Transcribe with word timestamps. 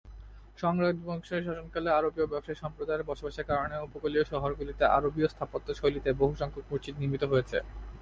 Song 0.59 0.73
রাজবংশের 0.83 1.41
শাসনকালে 1.47 1.89
আরবীয় 1.97 2.27
ব্যবসায়ী 2.31 2.61
সম্প্রদায়ের 2.63 3.07
বসবাসের 3.09 3.45
কারণে 3.49 3.75
উপকূলীয় 3.87 4.25
শহরগুলিতে 4.31 4.83
আরবীয় 4.97 5.27
স্থাপত্য 5.33 5.67
শৈলীতে 5.79 6.09
বহু 6.21 6.33
সংখ্যক 6.41 6.65
মসজিদ 6.71 6.95
নির্মিত 7.01 7.23
হয়েছে। 7.31 7.57